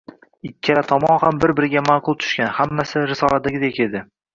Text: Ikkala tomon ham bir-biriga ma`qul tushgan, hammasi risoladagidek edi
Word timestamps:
Ikkala 0.49 0.83
tomon 0.93 1.21
ham 1.25 1.43
bir-biriga 1.45 1.85
ma`qul 1.91 2.21
tushgan, 2.25 2.53
hammasi 2.59 3.09
risoladagidek 3.09 3.85
edi 3.91 4.09